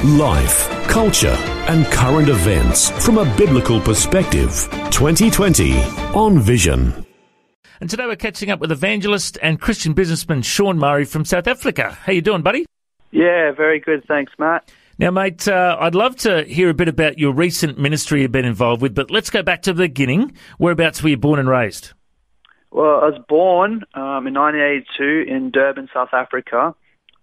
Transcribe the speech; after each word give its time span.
Life, 0.00 0.68
culture, 0.88 1.36
and 1.68 1.86
current 1.86 2.28
events 2.28 2.90
from 3.04 3.18
a 3.18 3.36
biblical 3.36 3.80
perspective. 3.80 4.50
2020 4.90 5.78
on 6.12 6.40
Vision. 6.40 7.06
And 7.80 7.88
today 7.88 8.06
we're 8.06 8.16
catching 8.16 8.50
up 8.50 8.58
with 8.58 8.72
evangelist 8.72 9.38
and 9.40 9.60
Christian 9.60 9.92
businessman 9.92 10.42
Sean 10.42 10.76
Murray 10.76 11.04
from 11.04 11.24
South 11.24 11.46
Africa. 11.46 11.96
How 12.04 12.12
you 12.12 12.20
doing, 12.20 12.42
buddy? 12.42 12.66
Yeah, 13.12 13.52
very 13.52 13.78
good. 13.78 14.04
Thanks, 14.08 14.32
Matt. 14.40 14.72
Now, 14.98 15.12
mate, 15.12 15.46
uh, 15.46 15.76
I'd 15.78 15.94
love 15.94 16.16
to 16.16 16.42
hear 16.44 16.68
a 16.68 16.74
bit 16.74 16.88
about 16.88 17.20
your 17.20 17.32
recent 17.32 17.78
ministry 17.78 18.22
you've 18.22 18.32
been 18.32 18.44
involved 18.44 18.82
with, 18.82 18.96
but 18.96 19.08
let's 19.08 19.30
go 19.30 19.44
back 19.44 19.62
to 19.62 19.72
the 19.72 19.84
beginning. 19.84 20.32
Whereabouts 20.58 21.00
were 21.00 21.10
you 21.10 21.16
born 21.16 21.38
and 21.38 21.48
raised? 21.48 21.92
Well, 22.72 23.00
I 23.02 23.06
was 23.06 23.20
born 23.28 23.84
um, 23.94 24.26
in 24.26 24.34
1982 24.34 25.32
in 25.32 25.50
Durban, 25.52 25.88
South 25.94 26.12
Africa, 26.12 26.74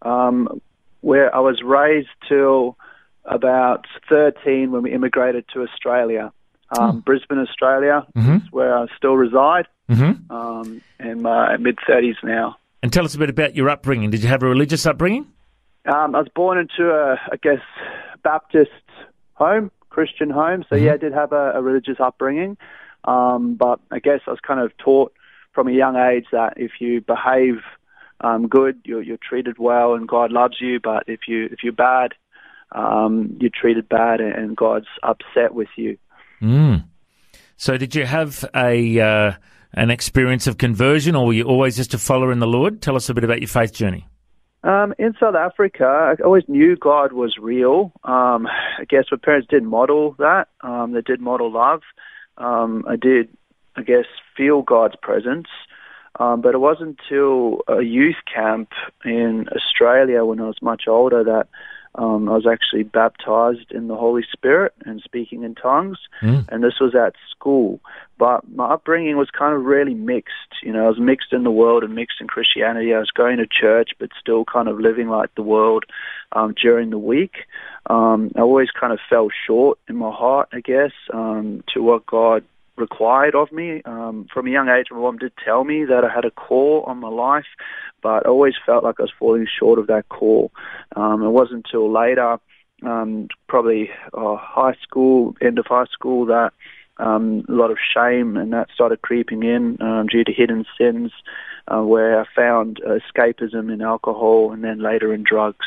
um, 0.01 0.61
where 1.01 1.33
I 1.35 1.39
was 1.39 1.61
raised 1.63 2.09
till 2.27 2.77
about 3.25 3.85
13 4.09 4.71
when 4.71 4.81
we 4.83 4.91
immigrated 4.91 5.45
to 5.53 5.61
Australia. 5.63 6.31
Um, 6.77 6.97
Oh. 6.97 7.01
Brisbane, 7.03 7.39
Australia, 7.39 8.05
Mhm. 8.15 8.45
is 8.45 8.51
where 8.51 8.77
I 8.77 8.85
still 8.95 9.15
reside, 9.17 9.67
Mm-hmm. 9.89 10.31
um, 10.31 10.81
in 10.99 11.21
my 11.21 11.57
mid 11.57 11.77
30s 11.87 12.17
now. 12.23 12.57
And 12.83 12.93
tell 12.93 13.05
us 13.05 13.15
a 13.15 13.19
bit 13.19 13.29
about 13.29 13.55
your 13.55 13.69
upbringing. 13.69 14.09
Did 14.11 14.21
you 14.23 14.29
have 14.29 14.43
a 14.43 14.47
religious 14.47 14.85
upbringing? 14.85 15.25
Um, 15.85 16.15
I 16.15 16.19
was 16.19 16.27
born 16.35 16.57
into 16.59 16.91
a, 16.91 17.13
I 17.31 17.37
guess, 17.41 17.61
Baptist 18.23 18.71
home, 19.33 19.71
Christian 19.89 20.29
home. 20.29 20.63
So 20.69 20.75
yeah, 20.75 20.93
I 20.93 20.97
did 20.97 21.13
have 21.13 21.31
a, 21.33 21.53
a 21.55 21.61
religious 21.61 21.99
upbringing, 21.99 22.57
um, 23.05 23.55
but 23.55 23.79
I 23.91 23.99
guess 23.99 24.21
I 24.27 24.31
was 24.31 24.39
kind 24.39 24.59
of 24.59 24.75
taught 24.77 25.11
from 25.53 25.67
a 25.67 25.71
young 25.71 25.95
age 25.95 26.25
that 26.31 26.53
if 26.57 26.73
you 26.79 27.01
behave 27.01 27.61
um, 28.21 28.47
good, 28.47 28.81
you're, 28.83 29.01
you're 29.01 29.17
treated 29.17 29.57
well, 29.57 29.93
and 29.93 30.07
God 30.07 30.31
loves 30.31 30.57
you. 30.59 30.79
But 30.79 31.03
if 31.07 31.21
you 31.27 31.45
if 31.45 31.63
you're 31.63 31.73
bad, 31.73 32.13
um, 32.71 33.37
you're 33.39 33.51
treated 33.53 33.87
bad, 33.89 34.21
and, 34.21 34.55
God's 34.55 34.87
upset 35.03 35.53
with 35.53 35.69
you. 35.75 35.97
Mm. 36.41 36.85
So, 37.57 37.77
did 37.77 37.95
you 37.95 38.05
have 38.05 38.45
a 38.55 38.99
uh, 38.99 39.31
an 39.73 39.89
experience 39.89 40.47
of 40.47 40.57
conversion, 40.57 41.15
or 41.15 41.27
were 41.27 41.33
you 41.33 41.43
always 41.43 41.75
just 41.75 41.93
a 41.93 41.97
follower 41.97 42.31
in 42.31 42.39
the 42.39 42.47
Lord? 42.47 42.81
Tell 42.81 42.95
us 42.95 43.09
a 43.09 43.13
bit 43.13 43.23
about 43.23 43.39
your 43.39 43.47
faith 43.47 43.73
journey. 43.73 44.07
Um, 44.61 44.93
in 44.99 45.13
South 45.19 45.35
Africa, 45.35 45.85
I 45.85 46.21
always 46.21 46.43
knew 46.49 46.75
God 46.75 47.13
was 47.13 47.37
real. 47.39 47.93
Um, 48.03 48.45
I 48.47 48.83
guess 48.89 49.05
my 49.09 49.17
parents 49.17 49.47
did 49.49 49.63
model 49.63 50.15
that. 50.19 50.49
Um, 50.61 50.91
they 50.91 51.01
did 51.01 51.21
model 51.21 51.51
love. 51.51 51.81
Um, 52.37 52.83
I 52.87 52.97
did, 52.97 53.29
I 53.77 53.83
guess, 53.83 54.05
feel 54.35 54.61
God's 54.61 54.95
presence. 55.01 55.47
Um, 56.17 56.41
but 56.41 56.55
it 56.55 56.59
wasn't 56.59 56.99
until 56.99 57.61
a 57.67 57.81
youth 57.81 58.17
camp 58.33 58.71
in 59.05 59.47
Australia 59.55 60.25
when 60.25 60.39
I 60.39 60.47
was 60.47 60.61
much 60.61 60.87
older 60.87 61.23
that 61.23 61.47
um, 61.95 62.29
I 62.29 62.33
was 62.33 62.45
actually 62.45 62.83
baptized 62.83 63.71
in 63.71 63.87
the 63.87 63.95
Holy 63.95 64.23
Spirit 64.31 64.73
and 64.85 65.01
speaking 65.01 65.43
in 65.43 65.55
tongues. 65.55 65.97
Mm. 66.21 66.47
And 66.49 66.63
this 66.63 66.79
was 66.79 66.93
at 66.95 67.15
school. 67.31 67.79
But 68.17 68.47
my 68.49 68.65
upbringing 68.65 69.17
was 69.17 69.29
kind 69.31 69.55
of 69.55 69.65
really 69.65 69.93
mixed. 69.93 70.33
You 70.61 70.73
know, 70.73 70.85
I 70.85 70.89
was 70.89 70.99
mixed 70.99 71.33
in 71.33 71.43
the 71.43 71.51
world 71.51 71.83
and 71.83 71.95
mixed 71.95 72.21
in 72.21 72.27
Christianity. 72.27 72.93
I 72.93 72.99
was 72.99 73.11
going 73.11 73.37
to 73.37 73.47
church, 73.47 73.91
but 73.97 74.09
still 74.19 74.45
kind 74.45 74.67
of 74.67 74.79
living 74.79 75.09
like 75.09 75.33
the 75.35 75.41
world 75.41 75.85
um, 76.31 76.53
during 76.61 76.89
the 76.89 76.97
week. 76.97 77.45
Um, 77.87 78.31
I 78.35 78.41
always 78.41 78.69
kind 78.71 78.93
of 78.93 78.99
fell 79.09 79.29
short 79.47 79.79
in 79.87 79.95
my 79.95 80.11
heart, 80.11 80.49
I 80.51 80.59
guess, 80.59 80.91
um, 81.11 81.63
to 81.73 81.81
what 81.81 82.05
God 82.05 82.43
required 82.79 83.35
of 83.35 83.51
me. 83.51 83.81
Um, 83.85 84.27
from 84.33 84.47
a 84.47 84.51
young 84.51 84.69
age, 84.69 84.87
my 84.91 84.97
mom 84.97 85.17
did 85.17 85.33
tell 85.43 85.63
me 85.63 85.85
that 85.85 86.03
I 86.03 86.13
had 86.13 86.25
a 86.25 86.31
call 86.31 86.83
on 86.87 86.99
my 86.99 87.09
life, 87.09 87.45
but 88.01 88.25
I 88.25 88.29
always 88.29 88.53
felt 88.65 88.83
like 88.83 88.95
I 88.99 89.03
was 89.03 89.13
falling 89.17 89.47
short 89.59 89.79
of 89.79 89.87
that 89.87 90.09
call. 90.09 90.51
Um, 90.95 91.23
it 91.23 91.29
wasn't 91.29 91.65
until 91.65 91.91
later, 91.91 92.37
um, 92.83 93.27
probably 93.47 93.89
uh, 94.13 94.35
high 94.37 94.75
school, 94.81 95.35
end 95.41 95.59
of 95.59 95.65
high 95.67 95.85
school, 95.91 96.25
that 96.27 96.53
um, 96.97 97.45
a 97.47 97.51
lot 97.51 97.71
of 97.71 97.77
shame 97.93 98.37
and 98.37 98.53
that 98.53 98.69
started 98.73 99.01
creeping 99.01 99.43
in 99.43 99.81
um, 99.81 100.07
due 100.07 100.23
to 100.23 100.33
hidden 100.33 100.65
sins, 100.77 101.11
uh, 101.67 101.81
where 101.81 102.21
I 102.21 102.25
found 102.35 102.81
escapism 102.85 103.71
in 103.71 103.81
alcohol 103.81 104.51
and 104.51 104.63
then 104.63 104.81
later 104.81 105.13
in 105.13 105.23
drugs. 105.23 105.65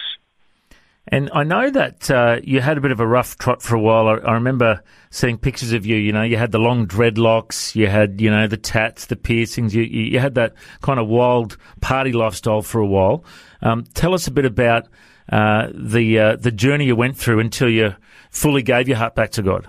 And 1.09 1.31
I 1.35 1.43
know 1.43 1.69
that 1.69 2.11
uh, 2.11 2.41
you 2.45 2.61
had 2.61 2.79
a 2.79 2.81
bit 2.81 2.93
of 2.93 3.01
a 3.01 3.07
rough 3.07 3.37
trot 3.37 3.61
for 3.61 3.75
a 3.75 3.81
while. 3.81 4.09
I, 4.09 4.15
I 4.19 4.35
remember 4.35 4.83
seeing 5.11 5.37
pictures 5.37 5.73
of 5.73 5.85
you. 5.85 5.97
You 5.97 6.13
know, 6.13 6.23
you 6.23 6.37
had 6.37 6.53
the 6.53 6.59
long 6.59 6.87
dreadlocks, 6.87 7.75
you 7.75 7.89
had 7.89 8.21
you 8.21 8.31
know 8.31 8.47
the 8.47 8.57
tats, 8.57 9.07
the 9.07 9.17
piercings. 9.17 9.75
You 9.75 9.83
you, 9.83 10.03
you 10.05 10.19
had 10.21 10.37
that 10.37 10.55
kind 10.81 11.01
of 11.01 11.09
wild 11.09 11.57
party 11.81 12.13
lifestyle 12.13 12.63
for 12.63 12.81
a 12.81 12.87
while. 12.87 13.25
Um, 13.63 13.85
tell 13.95 14.15
us 14.15 14.29
a 14.29 14.31
bit 14.31 14.45
about 14.45 14.87
uh, 15.31 15.69
the 15.75 16.19
uh, 16.19 16.37
the 16.37 16.53
journey 16.53 16.87
you 16.87 16.95
went 16.95 17.17
through 17.17 17.41
until 17.41 17.69
you 17.69 17.97
fully 18.31 18.63
gave 18.63 18.87
your 18.87 18.97
heart 18.97 19.17
back 19.17 19.33
to 19.33 19.43
God. 19.43 19.69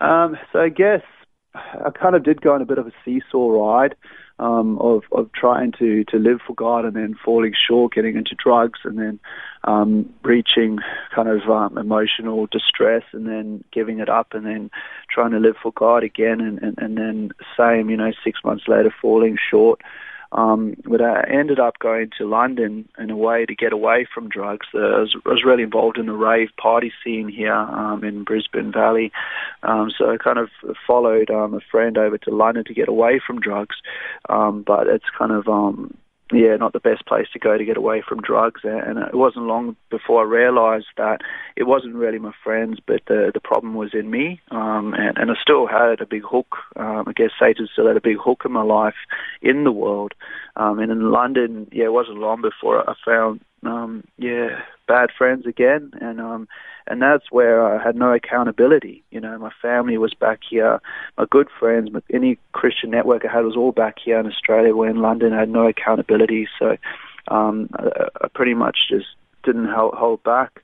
Um, 0.00 0.36
so 0.52 0.60
I 0.60 0.68
guess 0.68 1.02
I 1.54 1.90
kind 1.90 2.14
of 2.14 2.22
did 2.22 2.42
go 2.42 2.52
on 2.52 2.60
a 2.60 2.66
bit 2.66 2.78
of 2.78 2.86
a 2.86 2.92
seesaw 3.04 3.48
ride 3.48 3.96
um, 4.38 4.78
of 4.78 5.02
of 5.12 5.30
trying 5.32 5.72
to 5.78 6.04
to 6.04 6.18
live 6.18 6.40
for 6.46 6.54
God 6.54 6.84
and 6.84 6.94
then 6.94 7.16
falling 7.24 7.52
short, 7.68 7.92
getting 7.92 8.16
into 8.16 8.34
drugs, 8.34 8.80
and 8.84 8.98
then 8.98 9.18
um, 9.64 10.12
reaching 10.22 10.78
kind 11.14 11.28
of 11.28 11.48
um, 11.48 11.76
emotional 11.78 12.46
distress, 12.46 13.02
and 13.12 13.26
then 13.26 13.64
giving 13.72 13.98
it 13.98 14.08
up, 14.08 14.28
and 14.32 14.46
then 14.46 14.70
trying 15.10 15.32
to 15.32 15.38
live 15.38 15.56
for 15.62 15.72
God 15.72 16.04
again, 16.04 16.40
and 16.40 16.62
and, 16.62 16.78
and 16.78 16.96
then 16.96 17.30
same, 17.56 17.90
you 17.90 17.96
know, 17.96 18.12
six 18.24 18.40
months 18.44 18.64
later 18.68 18.94
falling 19.00 19.36
short. 19.50 19.80
Um, 20.32 20.74
but 20.84 21.00
I 21.00 21.24
ended 21.30 21.58
up 21.58 21.78
going 21.78 22.10
to 22.18 22.28
London 22.28 22.88
in 22.98 23.10
a 23.10 23.16
way 23.16 23.46
to 23.46 23.54
get 23.54 23.72
away 23.72 24.06
from 24.12 24.28
drugs. 24.28 24.66
Uh, 24.74 24.78
I, 24.78 25.00
was, 25.00 25.16
I 25.24 25.28
was 25.30 25.44
really 25.44 25.62
involved 25.62 25.96
in 25.96 26.06
the 26.06 26.12
rave 26.12 26.50
party 26.60 26.92
scene 27.02 27.28
here 27.28 27.54
um, 27.54 28.04
in 28.04 28.24
Brisbane 28.24 28.72
Valley. 28.72 29.10
Um, 29.62 29.90
so 29.96 30.10
I 30.10 30.16
kind 30.18 30.38
of 30.38 30.50
followed 30.86 31.30
um, 31.30 31.54
a 31.54 31.60
friend 31.70 31.96
over 31.96 32.18
to 32.18 32.30
London 32.30 32.64
to 32.64 32.74
get 32.74 32.88
away 32.88 33.20
from 33.26 33.40
drugs. 33.40 33.76
Um, 34.28 34.62
but 34.66 34.86
it's 34.86 35.08
kind 35.16 35.32
of, 35.32 35.48
um, 35.48 35.96
yeah, 36.32 36.56
not 36.56 36.72
the 36.72 36.80
best 36.80 37.06
place 37.06 37.26
to 37.32 37.38
go 37.38 37.56
to 37.56 37.64
get 37.64 37.76
away 37.76 38.02
from 38.06 38.20
drugs. 38.20 38.60
And 38.64 38.98
it 38.98 39.14
wasn't 39.14 39.46
long 39.46 39.76
before 39.90 40.20
I 40.20 40.24
realized 40.24 40.88
that 40.96 41.22
it 41.56 41.64
wasn't 41.64 41.94
really 41.94 42.18
my 42.18 42.32
friends, 42.44 42.78
but 42.84 43.02
the 43.06 43.30
the 43.32 43.40
problem 43.40 43.74
was 43.74 43.94
in 43.94 44.10
me. 44.10 44.40
Um, 44.50 44.94
and, 44.94 45.16
and 45.16 45.30
I 45.30 45.34
still 45.40 45.66
had 45.66 46.00
a 46.00 46.06
big 46.06 46.22
hook. 46.22 46.56
Um, 46.76 47.04
I 47.06 47.12
guess 47.12 47.30
Satan 47.38 47.68
still 47.72 47.86
had 47.86 47.96
a 47.96 48.00
big 48.00 48.18
hook 48.18 48.42
in 48.44 48.52
my 48.52 48.62
life 48.62 48.96
in 49.40 49.64
the 49.64 49.72
world. 49.72 50.14
Um, 50.56 50.78
and 50.78 50.90
in 50.90 51.10
London, 51.10 51.68
yeah, 51.72 51.86
it 51.86 51.92
wasn't 51.92 52.18
long 52.18 52.42
before 52.42 52.88
I 52.88 52.94
found, 53.04 53.40
um, 53.64 54.04
yeah, 54.18 54.60
bad 54.86 55.10
friends 55.16 55.46
again. 55.46 55.92
And 56.00 56.20
um, 56.20 56.48
and 56.88 57.00
that's 57.02 57.30
where 57.30 57.64
I 57.64 57.82
had 57.82 57.96
no 57.96 58.12
accountability. 58.12 59.02
You 59.10 59.20
know, 59.20 59.38
my 59.38 59.52
family 59.60 59.98
was 59.98 60.14
back 60.14 60.40
here, 60.48 60.80
my 61.16 61.26
good 61.30 61.48
friends, 61.58 61.90
any 62.12 62.38
Christian 62.52 62.90
network 62.90 63.24
I 63.24 63.32
had 63.32 63.44
was 63.44 63.56
all 63.56 63.72
back 63.72 63.96
here 64.04 64.18
in 64.18 64.26
Australia. 64.26 64.74
Where 64.74 64.90
in 64.90 65.02
London, 65.02 65.32
I 65.32 65.40
had 65.40 65.50
no 65.50 65.66
accountability, 65.66 66.48
so 66.58 66.76
um, 67.28 67.68
I, 67.74 68.08
I 68.22 68.28
pretty 68.28 68.54
much 68.54 68.78
just 68.88 69.08
didn't 69.44 69.68
hold 69.68 70.22
back. 70.22 70.62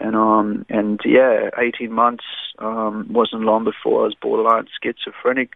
And 0.00 0.14
um 0.16 0.64
and 0.68 1.00
yeah, 1.04 1.50
eighteen 1.58 1.92
months 1.92 2.24
um 2.58 3.06
wasn't 3.10 3.42
long 3.42 3.64
before 3.64 4.02
I 4.02 4.04
was 4.04 4.14
borderline 4.20 4.66
schizophrenic. 4.82 5.54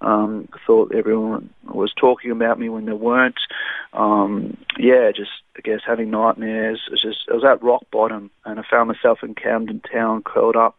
Um 0.00 0.48
thought 0.66 0.94
everyone 0.94 1.50
was 1.64 1.92
talking 1.92 2.30
about 2.30 2.58
me 2.58 2.68
when 2.68 2.86
they 2.86 2.92
weren't. 2.92 3.38
Um 3.92 4.56
yeah, 4.78 5.10
just 5.14 5.30
I 5.56 5.60
guess 5.60 5.80
having 5.86 6.10
nightmares. 6.10 6.82
It 6.86 6.92
was 6.92 7.02
just 7.02 7.28
I 7.30 7.34
was 7.34 7.44
at 7.44 7.62
rock 7.62 7.84
bottom 7.92 8.30
and 8.44 8.58
I 8.58 8.62
found 8.68 8.88
myself 8.88 9.18
in 9.22 9.34
Camden 9.34 9.80
Town 9.80 10.22
curled 10.22 10.56
up 10.56 10.76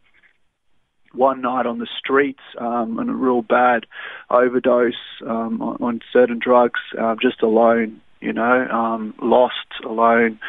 one 1.13 1.41
night 1.41 1.65
on 1.65 1.79
the 1.79 1.88
streets 1.97 2.44
um 2.57 3.00
on 3.00 3.09
a 3.09 3.13
real 3.13 3.41
bad 3.41 3.85
overdose 4.29 4.94
um 5.25 5.61
on, 5.61 5.77
on 5.81 6.01
certain 6.11 6.39
drugs, 6.39 6.79
uh, 7.00 7.15
just 7.21 7.41
alone 7.41 8.01
you 8.25 8.33
know, 8.33 8.68
um, 8.71 9.13
lost, 9.21 9.68
alone, 9.85 10.39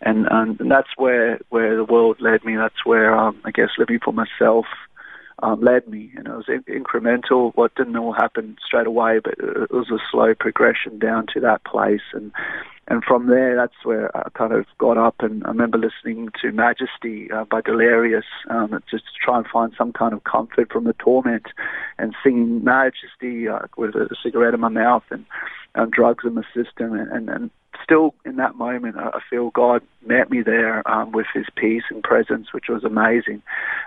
and, 0.00 0.26
and 0.30 0.60
and 0.60 0.70
that's 0.70 0.90
where 0.96 1.38
where 1.48 1.76
the 1.76 1.84
world 1.84 2.18
led 2.20 2.44
me. 2.44 2.56
That's 2.56 2.84
where 2.84 3.16
um, 3.16 3.40
I 3.44 3.50
guess 3.50 3.70
living 3.78 4.00
for 4.04 4.12
myself 4.12 4.66
um, 5.42 5.60
led 5.60 5.86
me, 5.88 6.12
and 6.16 6.26
it 6.26 6.32
was 6.32 6.48
in- 6.48 6.82
incremental. 6.82 7.52
What 7.54 7.74
didn't 7.74 7.96
all 7.96 8.12
happen 8.12 8.56
straight 8.64 8.86
away, 8.86 9.20
but 9.22 9.34
it 9.38 9.70
was 9.70 9.90
a 9.90 9.98
slow 10.10 10.34
progression 10.34 10.98
down 10.98 11.26
to 11.34 11.40
that 11.40 11.64
place. 11.64 12.02
And 12.12 12.32
and 12.88 13.02
from 13.02 13.26
there, 13.26 13.56
that's 13.56 13.84
where 13.84 14.16
I 14.16 14.28
kind 14.30 14.52
of 14.52 14.64
got 14.78 14.96
up, 14.96 15.16
and 15.18 15.44
I 15.44 15.48
remember 15.48 15.76
listening 15.76 16.28
to 16.40 16.52
Majesty 16.52 17.30
uh, 17.32 17.44
by 17.44 17.60
Delirious, 17.60 18.24
um, 18.48 18.78
just 18.88 19.04
to 19.04 19.10
try 19.20 19.38
and 19.38 19.46
find 19.46 19.72
some 19.76 19.92
kind 19.92 20.12
of 20.12 20.22
comfort 20.22 20.72
from 20.72 20.84
the 20.84 20.92
torment, 20.92 21.46
and 21.98 22.14
singing 22.22 22.62
Majesty 22.62 23.48
uh, 23.48 23.66
with 23.76 23.96
a 23.96 24.14
cigarette 24.22 24.54
in 24.54 24.60
my 24.60 24.68
mouth 24.68 25.02
and, 25.10 25.26
and 25.74 25.90
drugs 25.90 26.24
in 26.24 26.36
the 26.36 26.44
system, 26.54 26.92
and, 26.92 27.10
and, 27.10 27.28
and 27.28 27.50
still 27.82 28.14
in 28.24 28.36
that 28.36 28.56
moment, 28.56 28.96
I 28.96 29.20
feel 29.30 29.50
God 29.50 29.82
met 30.06 30.30
me 30.30 30.42
there 30.42 30.88
um, 30.90 31.12
with 31.12 31.26
His 31.34 31.46
peace 31.56 31.84
and 31.90 32.02
presence, 32.02 32.52
which 32.52 32.66
was 32.68 32.84
amazing. 32.84 33.42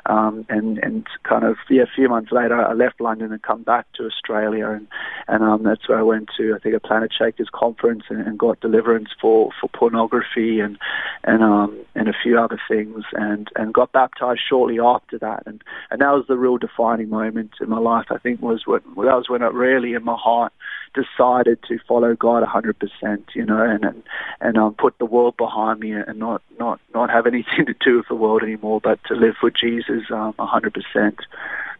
Um, 0.06 0.45
and 0.50 0.77
and 0.80 1.06
kind 1.24 1.44
of 1.44 1.57
yeah, 1.69 1.83
a 1.83 1.95
few 1.95 2.10
months 2.10 2.31
later, 2.31 2.56
I 2.56 2.74
left 2.74 3.01
London 3.01 3.31
and 3.31 3.42
come 3.42 3.63
back 3.63 3.86
to 3.94 4.06
Australia, 4.06 4.69
and 4.69 4.88
and 5.27 5.44
um, 5.44 5.63
that's 5.63 5.88
where 5.88 6.00
I 6.00 6.04
went 6.04 6.30
to 6.38 6.56
I 6.56 6.60
think 6.60 6.75
a 6.75 6.80
Planet 6.80 7.12
Shakers 7.18 7.50
conference 7.54 8.04
and, 8.10 8.25
and 8.25 8.38
got 8.39 8.60
deliverance 8.60 9.10
for, 9.21 9.51
for 9.60 9.69
pornography 9.69 10.60
and 10.60 10.77
and 11.24 11.44
um 11.44 11.80
and 11.95 12.07
a 12.07 12.13
few 12.24 12.39
other 12.39 12.60
things, 12.68 13.04
and 13.13 13.50
and 13.56 13.74
got 13.74 13.92
baptized 13.92 14.42
shortly 14.48 14.80
after 14.80 15.18
that, 15.19 15.44
and 15.45 15.63
and 15.92 16.01
that 16.01 16.12
was 16.12 16.25
the 16.27 16.38
real 16.38 16.57
defining 16.57 17.10
moment 17.10 17.51
in 17.62 17.69
my 17.69 17.80
life. 17.80 18.07
I 18.10 18.18
think 18.18 18.42
was 18.42 18.63
when 18.66 18.81
that 18.95 19.16
was 19.16 19.30
when 19.30 19.42
it 19.42 19.54
really 19.54 19.94
in 19.94 20.04
my 20.04 20.18
heart 20.18 20.54
decided 20.94 21.60
to 21.68 21.77
follow 21.88 22.16
God 22.16 22.44
100%, 22.44 23.24
you 23.36 23.45
know, 23.45 23.62
and 23.62 23.86
and, 23.86 24.04
and 24.42 24.57
um, 24.57 24.74
put 24.75 24.98
the 24.98 25.06
world 25.06 25.38
behind 25.38 25.80
me 25.80 25.94
not 26.13 26.41
not 26.59 26.79
not 26.94 27.09
have 27.09 27.25
anything 27.27 27.65
to 27.65 27.75
do 27.83 27.97
with 27.97 28.07
the 28.07 28.15
world 28.15 28.44
anymore, 28.44 28.79
but 28.81 29.00
to 29.06 29.15
live 29.15 29.35
for 29.39 29.51
Jesus 29.51 30.03
um, 30.11 30.33
100%. 30.33 31.17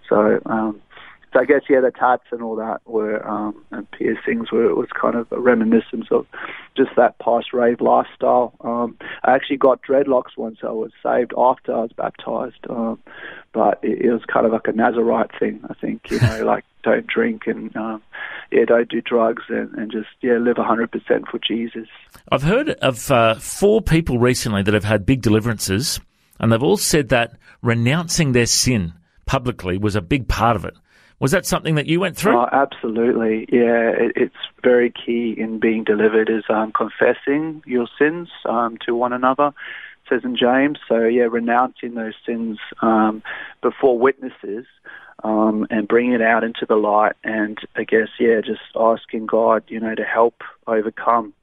So 0.08 0.42
um, 0.46 0.82
so 1.32 1.40
I 1.40 1.46
guess 1.46 1.62
yeah, 1.70 1.82
the 1.82 1.92
tats 1.92 2.24
and 2.32 2.42
all 2.42 2.56
that 2.56 2.82
were 2.86 3.26
um, 3.28 3.64
and 3.72 3.90
piercings 3.92 4.52
were 4.52 4.66
it 4.66 4.76
was 4.76 4.90
kind 5.00 5.16
of 5.16 5.32
a 5.32 5.40
reminiscence 5.40 6.08
of 6.10 6.26
just 6.76 6.90
that 6.98 7.20
past 7.20 7.54
rave 7.54 7.82
lifestyle. 7.82 8.54
Um, 8.62 8.98
I 9.24 9.36
actually 9.36 9.58
got 9.58 9.82
dreadlocks 9.84 10.38
once 10.38 10.60
I 10.64 10.72
was 10.72 10.92
saved 11.04 11.34
after 11.38 11.74
I 11.74 11.82
was 11.82 11.92
baptized, 11.94 12.66
um, 12.70 13.00
but 13.54 13.80
it, 13.84 14.02
it 14.06 14.12
was 14.12 14.24
kind 14.26 14.48
of 14.48 14.54
like 14.54 14.68
a 14.68 14.72
Nazarite 14.72 15.32
thing. 15.40 15.62
I 15.70 15.76
think 15.76 16.10
you 16.10 16.20
know, 16.20 16.44
like 16.46 16.66
don't 16.84 17.06
drink 17.06 17.46
and 17.46 17.76
um, 17.76 18.02
yeah, 18.52 18.66
don't 18.66 18.90
do 18.90 19.02
drugs 19.02 19.44
and, 19.50 19.72
and 19.76 19.92
just 19.92 20.10
yeah, 20.22 20.38
live 20.38 20.58
hundred 20.58 20.92
percent 20.92 21.28
for 21.30 21.40
Jesus. 21.40 21.88
I've 22.32 22.44
heard 22.44 22.72
of 22.72 23.12
uh, 23.12 23.36
four 23.36 23.84
people 23.84 24.18
recently 24.18 24.64
that 24.64 24.74
have 24.74 24.84
had 24.84 25.06
big 25.06 25.22
deliverances, 25.22 26.00
and 26.40 26.52
they've 26.52 26.64
all 26.64 26.78
said 26.78 27.10
that 27.10 27.34
renouncing 27.62 28.32
their 28.32 28.48
sin 28.48 28.94
publicly 29.28 29.78
was 29.78 29.96
a 29.96 30.02
big 30.02 30.28
part 30.28 30.56
of 30.56 30.66
it. 30.66 30.74
Was 31.20 31.32
that 31.32 31.46
something 31.46 31.76
that 31.76 31.86
you 31.86 32.00
went 32.00 32.16
through? 32.16 32.38
Oh, 32.38 32.48
absolutely. 32.52 33.46
Yeah, 33.52 33.90
it, 33.90 34.14
it's 34.16 34.36
very 34.64 34.92
key 34.92 35.36
in 35.38 35.60
being 35.60 35.84
delivered 35.84 36.30
is 36.30 36.44
um, 36.50 36.72
confessing 36.72 37.62
your 37.66 37.88
sins 37.98 38.30
um, 38.46 38.78
to 38.86 38.96
one 38.96 39.14
another. 39.14 39.54
Says 40.10 40.22
in 40.24 40.36
James. 40.36 40.80
So 40.88 41.04
yeah, 41.04 41.28
renouncing 41.30 41.94
those 41.94 42.16
sins 42.26 42.58
um, 42.82 43.22
before 43.62 44.00
witnesses 44.00 44.66
um, 45.24 45.68
and 45.70 45.88
bringing 45.88 46.14
it 46.14 46.22
out 46.22 46.44
into 46.44 46.66
the 46.66 46.76
light. 46.76 47.14
And 47.24 47.60
I 47.76 47.84
guess 47.84 48.08
yeah, 48.20 48.42
just 48.42 48.62
asking 48.76 49.28
God, 49.28 49.64
you 49.68 49.80
know, 49.80 49.94
to 49.94 50.04
help 50.04 50.42
overcome. 50.66 51.34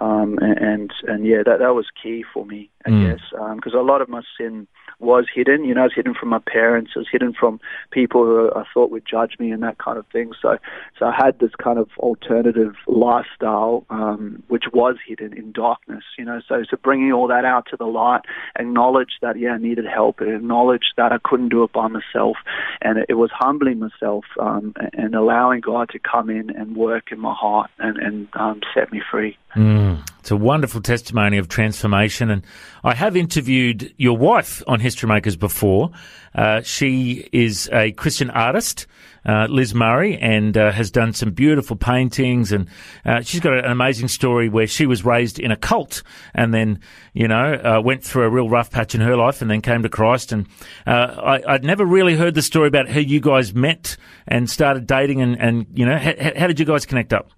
Um, 0.00 0.38
and, 0.40 0.58
and, 0.58 0.92
and 1.08 1.26
yeah, 1.26 1.42
that 1.44 1.58
that 1.58 1.74
was 1.74 1.86
key 2.00 2.24
for 2.32 2.46
me, 2.46 2.70
I 2.86 2.90
mm. 2.90 3.10
guess, 3.10 3.20
because 3.30 3.74
um, 3.74 3.80
a 3.80 3.82
lot 3.82 4.00
of 4.00 4.08
my 4.08 4.22
sin 4.38 4.68
was 5.00 5.26
hidden. 5.32 5.64
You 5.64 5.74
know, 5.74 5.82
it 5.82 5.84
was 5.84 5.92
hidden 5.94 6.14
from 6.14 6.28
my 6.28 6.40
parents. 6.40 6.92
It 6.94 6.98
was 6.98 7.08
hidden 7.10 7.32
from 7.32 7.60
people 7.90 8.24
who 8.24 8.50
I 8.54 8.64
thought 8.72 8.90
would 8.90 9.06
judge 9.06 9.38
me 9.38 9.50
and 9.50 9.62
that 9.62 9.78
kind 9.78 9.98
of 9.98 10.06
thing. 10.08 10.32
So, 10.40 10.58
so 10.98 11.06
I 11.06 11.14
had 11.16 11.38
this 11.38 11.52
kind 11.62 11.78
of 11.78 11.88
alternative 11.98 12.74
lifestyle, 12.86 13.84
um, 13.90 14.42
which 14.48 14.64
was 14.72 14.96
hidden 15.06 15.32
in 15.32 15.52
darkness. 15.52 16.04
You 16.18 16.24
know, 16.24 16.40
so 16.48 16.64
so 16.68 16.76
bringing 16.82 17.12
all 17.12 17.28
that 17.28 17.44
out 17.44 17.66
to 17.70 17.76
the 17.76 17.86
light, 17.86 18.22
acknowledge 18.58 19.18
that 19.22 19.38
yeah, 19.38 19.52
I 19.52 19.58
needed 19.58 19.86
help, 19.86 20.20
and 20.20 20.34
acknowledge 20.34 20.92
that 20.96 21.12
I 21.12 21.18
couldn't 21.22 21.50
do 21.50 21.62
it 21.64 21.72
by 21.72 21.88
myself, 21.88 22.36
and 22.82 22.98
it, 22.98 23.06
it 23.10 23.14
was 23.14 23.30
humbling 23.32 23.78
myself 23.78 24.24
um, 24.40 24.74
and 24.92 25.14
allowing 25.14 25.60
God 25.60 25.90
to 25.90 25.98
come 25.98 26.30
in 26.30 26.50
and 26.50 26.76
work 26.76 27.12
in 27.12 27.20
my 27.20 27.34
heart 27.34 27.70
and 27.78 27.98
and 27.98 28.28
um, 28.34 28.60
set 28.74 28.92
me 28.92 29.00
free. 29.10 29.36
Mm. 29.54 30.02
It's 30.28 30.32
a 30.32 30.36
wonderful 30.36 30.82
testimony 30.82 31.38
of 31.38 31.48
transformation. 31.48 32.28
And 32.28 32.44
I 32.84 32.92
have 32.92 33.16
interviewed 33.16 33.94
your 33.96 34.14
wife 34.14 34.62
on 34.66 34.78
History 34.78 35.08
Makers 35.08 35.36
before. 35.36 35.90
Uh, 36.34 36.60
she 36.60 37.26
is 37.32 37.70
a 37.72 37.92
Christian 37.92 38.28
artist, 38.28 38.86
uh, 39.24 39.46
Liz 39.48 39.74
Murray, 39.74 40.18
and 40.18 40.54
uh, 40.54 40.70
has 40.70 40.90
done 40.90 41.14
some 41.14 41.30
beautiful 41.30 41.76
paintings. 41.76 42.52
And 42.52 42.68
uh, 43.06 43.22
she's 43.22 43.40
got 43.40 43.54
an 43.54 43.64
amazing 43.64 44.08
story 44.08 44.50
where 44.50 44.66
she 44.66 44.84
was 44.84 45.02
raised 45.02 45.38
in 45.38 45.50
a 45.50 45.56
cult 45.56 46.02
and 46.34 46.52
then, 46.52 46.80
you 47.14 47.26
know, 47.26 47.54
uh, 47.54 47.80
went 47.82 48.04
through 48.04 48.24
a 48.24 48.28
real 48.28 48.50
rough 48.50 48.70
patch 48.70 48.94
in 48.94 49.00
her 49.00 49.16
life 49.16 49.40
and 49.40 49.50
then 49.50 49.62
came 49.62 49.82
to 49.82 49.88
Christ. 49.88 50.30
And 50.30 50.46
uh, 50.86 51.40
I, 51.46 51.52
would 51.52 51.64
never 51.64 51.86
really 51.86 52.16
heard 52.16 52.34
the 52.34 52.42
story 52.42 52.68
about 52.68 52.90
how 52.90 53.00
you 53.00 53.20
guys 53.20 53.54
met 53.54 53.96
and 54.26 54.50
started 54.50 54.86
dating 54.86 55.22
and, 55.22 55.40
and 55.40 55.66
you 55.72 55.86
know, 55.86 55.96
how, 55.96 56.12
how 56.36 56.46
did 56.46 56.60
you 56.60 56.66
guys 56.66 56.84
connect 56.84 57.14
up? 57.14 57.30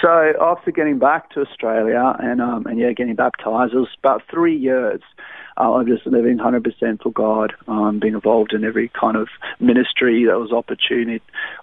So 0.00 0.32
after 0.40 0.70
getting 0.70 0.98
back 0.98 1.30
to 1.30 1.42
Australia 1.42 2.16
and 2.18 2.40
um, 2.40 2.66
and 2.66 2.78
yeah, 2.78 2.92
getting 2.92 3.14
baptized, 3.14 3.74
it 3.74 3.78
was 3.78 3.88
about 3.98 4.22
three 4.30 4.56
years 4.56 5.02
uh, 5.58 5.80
of 5.80 5.86
just 5.86 6.06
living 6.06 6.38
100% 6.38 7.02
for 7.02 7.10
God, 7.12 7.52
um, 7.68 7.98
being 8.00 8.14
involved 8.14 8.52
in 8.52 8.64
every 8.64 8.88
kind 8.88 9.16
of 9.16 9.28
ministry 9.60 10.24
that 10.24 10.38
was 10.38 10.52
opportunity, 10.52 11.22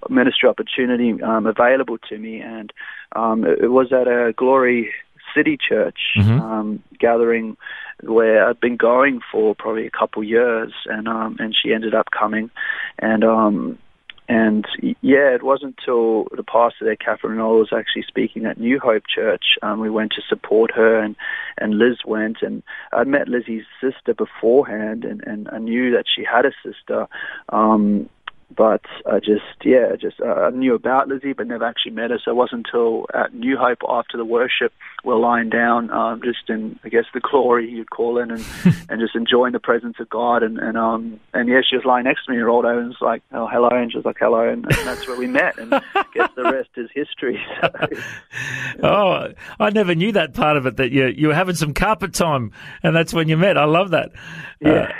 ministry 0.09 0.47
opportunity 0.47 1.21
um, 1.23 1.47
available 1.47 1.97
to 2.09 2.17
me, 2.17 2.39
and 2.39 2.71
um, 3.15 3.45
it, 3.45 3.63
it 3.63 3.67
was 3.69 3.91
at 3.91 4.07
a 4.07 4.33
Glory 4.33 4.91
City 5.35 5.57
Church 5.57 6.13
mm-hmm. 6.15 6.39
um, 6.39 6.83
gathering 6.99 7.57
where 8.03 8.47
I'd 8.47 8.59
been 8.59 8.77
going 8.77 9.21
for 9.31 9.55
probably 9.55 9.87
a 9.87 9.91
couple 9.91 10.23
years, 10.23 10.71
and 10.85 11.07
um, 11.07 11.37
and 11.39 11.55
she 11.55 11.73
ended 11.73 11.95
up 11.95 12.07
coming, 12.11 12.51
and 12.99 13.23
um, 13.23 13.79
and 14.29 14.65
yeah, 15.01 15.33
it 15.33 15.43
wasn't 15.43 15.75
until 15.79 16.27
the 16.35 16.43
pastor 16.43 16.85
there, 16.85 16.95
Catherine 16.95 17.37
Knoll, 17.37 17.59
was 17.59 17.73
actually 17.75 18.03
speaking 18.07 18.45
at 18.45 18.59
New 18.59 18.79
Hope 18.79 19.03
Church. 19.13 19.57
Um, 19.61 19.79
we 19.79 19.89
went 19.89 20.13
to 20.13 20.21
support 20.27 20.71
her, 20.75 20.99
and 20.99 21.15
and 21.57 21.77
Liz 21.77 21.97
went, 22.05 22.37
and 22.41 22.63
I'd 22.93 23.07
met 23.07 23.27
Lizzie's 23.27 23.65
sister 23.81 24.13
beforehand, 24.13 25.03
and 25.03 25.21
and 25.25 25.49
I 25.49 25.57
knew 25.57 25.91
that 25.91 26.05
she 26.13 26.23
had 26.23 26.45
a 26.45 26.51
sister. 26.63 27.07
Um, 27.49 28.09
but 28.55 28.81
I 29.05 29.19
just, 29.19 29.43
yeah, 29.63 29.95
just 29.99 30.19
uh, 30.21 30.33
I 30.33 30.49
knew 30.49 30.75
about 30.75 31.07
Lizzie, 31.07 31.33
but 31.33 31.47
never 31.47 31.65
actually 31.65 31.91
met 31.91 32.11
her. 32.11 32.19
So 32.23 32.31
it 32.31 32.35
wasn't 32.35 32.67
until 32.67 33.07
at 33.13 33.33
New 33.33 33.57
Hope 33.57 33.79
after 33.87 34.17
the 34.17 34.25
worship, 34.25 34.73
we're 35.03 35.17
lying 35.17 35.49
down, 35.49 35.89
um, 35.91 36.21
just 36.23 36.49
in, 36.49 36.79
I 36.83 36.89
guess, 36.89 37.05
the 37.13 37.19
glory 37.19 37.69
you'd 37.69 37.89
call 37.89 38.17
it, 38.19 38.29
and 38.29 38.45
and 38.89 39.01
just 39.01 39.15
enjoying 39.15 39.53
the 39.53 39.59
presence 39.59 39.97
of 39.99 40.09
God. 40.09 40.43
And 40.43 40.59
and 40.59 40.77
um 40.77 41.19
and 41.33 41.49
yeah, 41.49 41.61
she 41.67 41.75
was 41.75 41.85
lying 41.85 42.05
next 42.05 42.25
to 42.25 42.31
me, 42.31 42.37
and 42.37 42.45
rolled 42.45 42.65
over 42.65 42.79
and 42.79 42.89
was 42.89 42.97
like, 43.01 43.21
"Oh, 43.31 43.47
hello," 43.47 43.69
and 43.69 43.91
she 43.91 43.97
was 43.97 44.05
like, 44.05 44.17
"Hello," 44.19 44.47
and, 44.47 44.65
and 44.65 44.87
that's 44.87 45.07
where 45.07 45.17
we 45.17 45.27
met. 45.27 45.57
And 45.57 45.73
I 45.73 46.05
guess 46.13 46.29
the 46.35 46.43
rest 46.43 46.69
is 46.77 46.89
history. 46.93 47.41
So, 48.79 48.87
oh, 48.87 49.33
I 49.59 49.69
never 49.69 49.93
knew 49.93 50.11
that 50.13 50.33
part 50.33 50.57
of 50.57 50.65
it. 50.65 50.77
That 50.77 50.91
you 50.91 51.05
you 51.05 51.27
were 51.27 51.35
having 51.35 51.55
some 51.55 51.73
carpet 51.73 52.13
time, 52.13 52.51
and 52.81 52.95
that's 52.95 53.13
when 53.13 53.29
you 53.29 53.37
met. 53.37 53.57
I 53.57 53.65
love 53.65 53.91
that. 53.91 54.11
Yeah. 54.59 54.91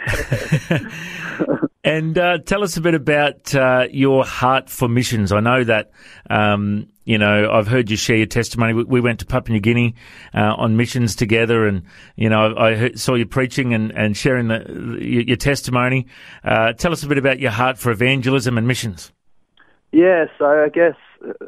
Uh, 1.40 1.68
and 1.84 2.18
uh, 2.18 2.38
tell 2.40 2.64
us 2.64 2.78
a 2.78 2.82
bit 2.82 2.96
about 2.96 3.54
uh, 3.54 3.88
your 3.92 4.24
heart 4.24 4.70
for 4.70 4.88
missions. 4.88 5.32
I 5.32 5.40
know 5.42 5.64
that, 5.64 5.92
um, 6.30 6.88
you 7.04 7.18
know, 7.18 7.52
I've 7.52 7.68
heard 7.68 7.92
you 7.92 7.98
share 7.98 8.16
your 8.16 8.26
testimony. 8.26 8.74
We, 8.74 8.84
we 8.84 9.02
went 9.02 9.20
to 9.20 9.26
Papua 9.26 9.54
New 9.54 9.60
Guinea 9.60 9.96
uh, 10.34 10.56
on 10.58 10.78
missions 10.78 11.16
together, 11.16 11.68
and, 11.68 11.84
you 12.16 12.30
know, 12.30 12.56
I 12.58 12.76
heard, 12.76 13.00
saw 13.00 13.16
you 13.16 13.26
preaching 13.26 13.74
and, 13.74 13.92
and 13.92 14.16
sharing 14.16 14.48
the, 14.48 14.98
your, 15.02 15.24
your 15.24 15.38
testimony. 15.38 16.08
Uh, 16.44 16.74
tell 16.74 16.94
us 16.94 17.04
a 17.04 17.08
bit 17.08 17.18
about 17.18 17.40
your 17.40 17.52
heart 17.52 17.78
for 17.78 17.92
evangelism 17.92 18.58
and 18.58 18.68
missions. 18.68 19.12
Yeah, 19.92 20.26
so 20.40 20.46
I 20.46 20.70
guess 20.70 20.96
uh, 21.28 21.46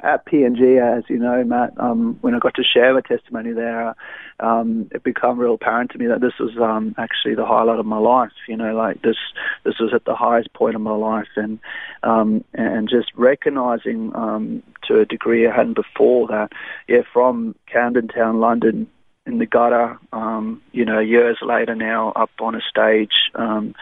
at 0.00 0.24
PNG, 0.26 0.80
as 0.80 1.04
you 1.08 1.18
know, 1.18 1.42
Matt, 1.44 1.72
um, 1.78 2.18
when 2.20 2.34
I 2.34 2.38
got 2.38 2.54
to 2.54 2.62
share 2.62 2.94
my 2.94 3.00
testimony 3.00 3.52
there, 3.52 3.94
um, 4.40 4.88
it 4.92 5.02
became 5.02 5.38
real 5.38 5.54
apparent 5.54 5.90
to 5.90 5.98
me 5.98 6.06
that 6.06 6.20
this 6.20 6.38
was 6.38 6.56
um, 6.58 6.94
actually 6.98 7.34
the 7.34 7.44
highlight 7.44 7.80
of 7.80 7.86
my 7.86 7.98
life. 7.98 8.30
You 8.46 8.56
know, 8.56 8.74
like 8.76 9.02
this, 9.02 9.16
this 9.64 9.74
was 9.80 9.92
at 9.92 10.04
the 10.04 10.14
highest 10.14 10.52
point 10.52 10.76
of 10.76 10.82
my 10.82 10.94
life, 10.94 11.28
and 11.36 11.58
um, 12.04 12.44
and 12.54 12.88
just 12.88 13.10
recognizing 13.16 14.14
um, 14.14 14.62
to 14.86 15.00
a 15.00 15.04
degree 15.04 15.48
I 15.48 15.54
hadn't 15.54 15.74
before 15.74 16.28
that, 16.28 16.50
yeah, 16.86 17.02
from 17.12 17.56
Camden 17.66 18.08
Town, 18.08 18.38
London, 18.38 18.88
in 19.26 19.38
the 19.38 19.46
gutter, 19.46 19.98
um, 20.12 20.62
you 20.72 20.84
know, 20.84 21.00
years 21.00 21.38
later 21.42 21.74
now, 21.74 22.12
up 22.16 22.30
on 22.40 22.54
a 22.54 22.60
stage. 22.60 23.30
Um, 23.34 23.74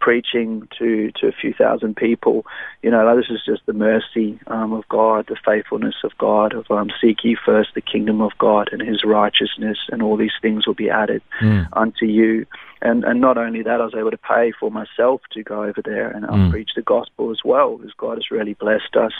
preaching 0.00 0.68
to 0.78 1.10
to 1.12 1.28
a 1.28 1.32
few 1.32 1.52
thousand 1.52 1.96
people. 1.96 2.44
You 2.82 2.90
know, 2.90 3.04
like, 3.04 3.16
this 3.16 3.30
is 3.30 3.44
just 3.44 3.64
the 3.66 3.72
mercy 3.72 4.38
um, 4.46 4.72
of 4.72 4.86
God, 4.88 5.26
the 5.28 5.36
faithfulness 5.44 5.96
of 6.04 6.16
God. 6.18 6.54
Of 6.54 6.70
um, 6.70 6.90
seek 7.00 7.24
ye 7.24 7.36
first 7.44 7.70
the 7.74 7.80
kingdom 7.80 8.20
of 8.20 8.32
God 8.38 8.68
and 8.72 8.82
His 8.82 9.04
righteousness, 9.04 9.78
and 9.90 10.02
all 10.02 10.16
these 10.16 10.38
things 10.40 10.66
will 10.66 10.74
be 10.74 10.90
added 10.90 11.22
mm. 11.40 11.66
unto 11.72 12.06
you. 12.06 12.46
And 12.80 13.04
and 13.04 13.20
not 13.20 13.38
only 13.38 13.62
that, 13.62 13.80
I 13.80 13.84
was 13.84 13.94
able 13.94 14.10
to 14.10 14.18
pay 14.18 14.52
for 14.58 14.70
myself 14.70 15.20
to 15.32 15.42
go 15.42 15.62
over 15.62 15.80
there 15.84 16.10
and 16.10 16.24
um, 16.24 16.48
mm. 16.48 16.50
preach 16.50 16.70
the 16.74 16.82
gospel 16.82 17.30
as 17.30 17.38
well, 17.44 17.76
because 17.76 17.94
God 17.96 18.18
has 18.18 18.30
really 18.30 18.54
blessed 18.54 18.96
us 18.96 19.12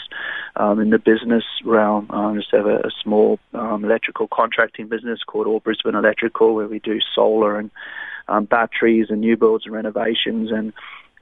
um, 0.57 0.79
in 0.79 0.89
the 0.89 0.99
business 0.99 1.45
realm. 1.63 2.07
I 2.09 2.35
just 2.35 2.51
have 2.51 2.65
a, 2.65 2.77
a 2.79 2.91
small 3.01 3.39
um, 3.53 3.85
electrical 3.85 4.27
contracting 4.27 4.87
business 4.87 5.19
called 5.25 5.47
All 5.47 5.61
Brisbane 5.61 5.95
Electrical, 5.95 6.55
where 6.55 6.67
we 6.67 6.79
do 6.79 6.99
solar 7.15 7.57
and 7.57 7.71
um, 8.27 8.45
batteries 8.45 9.07
and 9.09 9.21
new 9.21 9.37
builds 9.37 9.65
and 9.65 9.73
renovations 9.73 10.51
and 10.51 10.73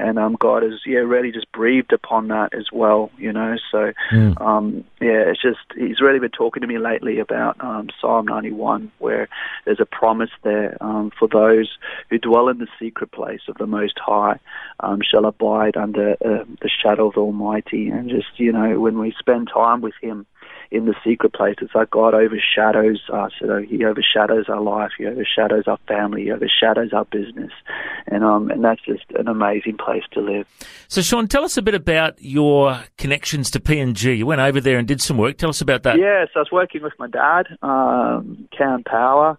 and 0.01 0.17
um, 0.17 0.35
God 0.39 0.63
has 0.63 0.79
yeah 0.85 0.99
really 0.99 1.31
just 1.31 1.51
breathed 1.51 1.93
upon 1.93 2.29
that 2.29 2.53
as 2.53 2.67
well, 2.71 3.11
you 3.17 3.31
know. 3.31 3.57
So 3.71 3.93
mm. 4.11 4.41
um, 4.41 4.83
yeah, 4.99 5.29
it's 5.29 5.41
just 5.41 5.59
He's 5.75 6.01
really 6.01 6.19
been 6.19 6.31
talking 6.31 6.61
to 6.61 6.67
me 6.67 6.79
lately 6.79 7.19
about 7.19 7.61
um, 7.63 7.89
Psalm 7.99 8.25
91, 8.25 8.91
where 8.97 9.29
there's 9.65 9.79
a 9.79 9.85
promise 9.85 10.31
there 10.43 10.77
um, 10.81 11.11
for 11.17 11.27
those 11.27 11.77
who 12.09 12.17
dwell 12.17 12.49
in 12.49 12.57
the 12.57 12.67
secret 12.79 13.11
place 13.11 13.41
of 13.47 13.57
the 13.57 13.67
Most 13.67 13.99
High 13.99 14.39
um, 14.79 15.01
shall 15.01 15.25
abide 15.25 15.77
under 15.77 16.13
uh, 16.13 16.45
the 16.61 16.69
shadow 16.69 17.07
of 17.07 17.13
the 17.13 17.21
Almighty, 17.21 17.89
and 17.89 18.09
just 18.09 18.39
you 18.39 18.51
know 18.51 18.79
when 18.79 18.97
we 18.97 19.13
spend 19.19 19.49
time 19.53 19.81
with 19.81 19.95
Him 20.01 20.25
in 20.71 20.85
the 20.85 20.95
secret 21.03 21.33
place. 21.33 21.55
It's 21.61 21.75
like 21.75 21.91
God 21.91 22.13
overshadows 22.13 23.01
us. 23.11 23.33
You 23.41 23.47
know, 23.47 23.61
he 23.61 23.83
overshadows 23.83 24.45
our 24.47 24.61
life. 24.61 24.91
He 24.97 25.05
overshadows 25.05 25.65
our 25.67 25.77
family. 25.87 26.23
He 26.23 26.31
overshadows 26.31 26.93
our 26.93 27.05
business, 27.05 27.51
and 28.07 28.23
um, 28.23 28.49
and 28.49 28.63
that's 28.63 28.81
just 28.85 29.03
an 29.19 29.27
amazing 29.27 29.77
place 29.77 30.03
to 30.13 30.21
live. 30.21 30.47
So, 30.87 31.01
Sean, 31.01 31.27
tell 31.27 31.43
us 31.43 31.57
a 31.57 31.61
bit 31.61 31.75
about 31.75 32.21
your 32.21 32.81
connections 32.97 33.51
to 33.51 33.59
PNG. 33.59 34.17
You 34.17 34.25
went 34.25 34.41
over 34.41 34.61
there 34.61 34.77
and 34.77 34.87
did 34.87 35.01
some 35.01 35.17
work. 35.17 35.37
Tell 35.37 35.49
us 35.49 35.61
about 35.61 35.83
that. 35.83 35.99
Yeah, 35.99 36.25
so 36.33 36.39
I 36.39 36.39
was 36.39 36.51
working 36.51 36.81
with 36.81 36.93
my 36.97 37.07
dad, 37.07 37.47
um, 37.61 38.47
Cam 38.57 38.83
Power 38.83 39.37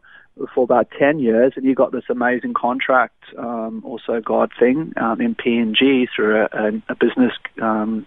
for 0.55 0.65
about 0.65 0.89
10 0.99 1.19
years, 1.19 1.53
and 1.57 1.65
you 1.65 1.75
got 1.75 1.93
this 1.93 2.05
amazing 2.09 2.55
contract, 2.55 3.23
um, 3.37 3.83
also 3.85 4.21
God 4.21 4.51
thing, 4.59 4.93
um, 4.97 5.21
in 5.21 5.35
PNG 5.35 6.07
through 6.15 6.41
a, 6.41 6.49
a, 6.53 6.69
a 6.89 6.95
business 6.95 7.33
um, 7.61 8.07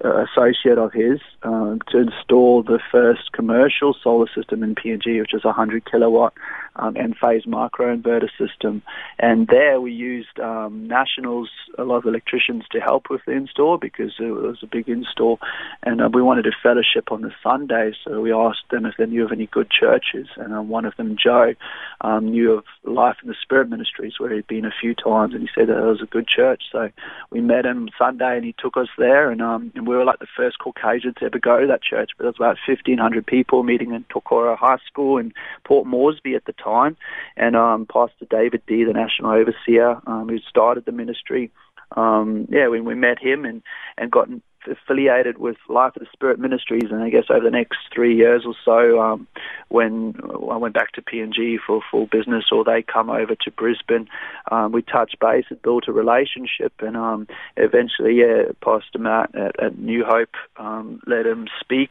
associate 0.00 0.78
of 0.78 0.92
his 0.92 1.20
uh, 1.42 1.76
to 1.90 1.98
install 1.98 2.62
the 2.62 2.80
first 2.90 3.32
commercial 3.32 3.94
solar 4.02 4.26
system 4.34 4.62
in 4.62 4.74
PNG, 4.74 5.20
which 5.20 5.34
is 5.34 5.44
a 5.44 5.48
100 5.48 5.90
kilowatt 5.90 6.32
um, 6.76 6.94
phase 7.20 7.44
microinverter 7.44 8.28
system. 8.38 8.82
And 9.18 9.46
there 9.48 9.80
we 9.80 9.92
used 9.92 10.38
um, 10.40 10.88
nationals, 10.88 11.50
a 11.78 11.84
lot 11.84 11.98
of 11.98 12.06
electricians 12.06 12.64
to 12.72 12.80
help 12.80 13.10
with 13.10 13.20
the 13.26 13.32
install 13.32 13.78
because 13.78 14.12
it 14.18 14.30
was 14.30 14.58
a 14.62 14.66
big 14.66 14.88
install. 14.88 15.38
And 15.82 16.00
uh, 16.00 16.08
we 16.12 16.22
wanted 16.22 16.46
a 16.46 16.52
fellowship 16.62 17.12
on 17.12 17.22
the 17.22 17.32
Sunday, 17.42 17.92
so 18.04 18.20
we 18.20 18.32
asked 18.32 18.70
them 18.70 18.86
if 18.86 18.94
they 18.96 19.06
knew 19.06 19.24
of 19.24 19.32
any 19.32 19.46
good 19.46 19.70
churches. 19.70 20.28
And 20.36 20.52
um, 20.52 20.68
one 20.68 20.84
of 20.84 20.96
them, 20.96 21.16
Joe, 21.22 21.54
um, 22.00 22.30
knew 22.30 22.52
of 22.52 22.64
Life 22.84 23.16
in 23.22 23.28
the 23.28 23.36
Spirit 23.42 23.68
Ministries, 23.68 24.18
where 24.18 24.32
he'd 24.32 24.46
been 24.46 24.64
a 24.64 24.72
few 24.80 24.94
times, 24.94 25.34
and 25.34 25.42
he 25.42 25.48
said 25.54 25.68
that 25.68 25.78
it 25.78 25.86
was 25.86 26.02
a 26.02 26.06
good 26.06 26.26
church. 26.26 26.62
So 26.72 26.90
we 27.30 27.40
met 27.40 27.66
him 27.66 27.88
Sunday, 27.98 28.36
and 28.36 28.44
he 28.44 28.54
took 28.58 28.76
us 28.76 28.88
there, 28.96 29.30
and, 29.30 29.42
um, 29.42 29.72
and 29.74 29.86
we 29.86 29.96
were 29.96 30.04
like 30.04 30.18
the 30.18 30.26
first 30.36 30.58
Caucasians 30.58 31.16
to 31.16 31.26
ever 31.26 31.38
go 31.38 31.60
to 31.60 31.66
that 31.66 31.82
church. 31.82 32.10
But 32.16 32.24
there 32.24 32.30
was 32.30 32.36
about 32.36 32.58
1,500 32.66 33.26
people 33.26 33.62
meeting 33.62 33.92
in 33.92 34.04
Tokarara 34.04 34.56
High 34.56 34.78
School 34.86 35.18
in 35.18 35.32
Port 35.64 35.86
Moresby 35.86 36.34
at 36.34 36.44
the 36.44 36.52
time, 36.62 36.96
and 37.36 37.56
um, 37.56 37.86
Pastor 37.86 38.26
David 38.28 38.62
D, 38.66 38.84
the 38.84 38.92
national 38.92 39.32
overseer, 39.32 40.00
um, 40.06 40.28
who 40.28 40.38
started 40.40 40.84
the 40.84 40.92
ministry. 40.92 41.50
Um, 41.96 42.46
yeah, 42.50 42.68
when 42.68 42.84
we 42.84 42.94
met 42.94 43.18
him 43.18 43.44
and 43.44 43.62
and 43.98 44.10
got 44.10 44.28
affiliated 44.66 45.38
with 45.38 45.56
Life 45.68 45.96
of 45.96 46.00
the 46.00 46.08
Spirit 46.12 46.38
Ministries, 46.38 46.90
and 46.90 47.02
I 47.02 47.10
guess 47.10 47.24
over 47.30 47.44
the 47.44 47.50
next 47.50 47.78
three 47.94 48.16
years 48.16 48.44
or 48.46 48.54
so, 48.64 49.00
um, 49.00 49.26
when 49.68 50.14
I 50.50 50.56
went 50.56 50.74
back 50.74 50.92
to 50.92 51.02
PNG 51.02 51.56
for 51.66 51.80
full 51.90 52.06
business, 52.06 52.46
or 52.52 52.64
they 52.64 52.82
come 52.82 53.10
over 53.10 53.34
to 53.34 53.50
Brisbane, 53.50 54.08
um, 54.50 54.72
we 54.72 54.82
touched 54.82 55.18
base 55.20 55.46
and 55.50 55.62
built 55.62 55.88
a 55.88 55.92
relationship, 55.92 56.72
and 56.80 56.96
um, 56.96 57.26
eventually, 57.56 58.16
yeah, 58.16 58.52
Pastor 58.62 58.98
Matt 58.98 59.34
at, 59.34 59.62
at 59.62 59.78
New 59.78 60.04
Hope 60.04 60.34
um, 60.56 61.00
let 61.06 61.26
him 61.26 61.46
speak 61.60 61.90